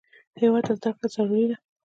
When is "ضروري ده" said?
1.13-1.57